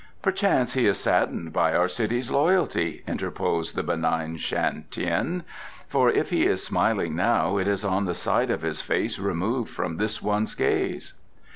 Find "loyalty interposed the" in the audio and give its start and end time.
2.31-3.83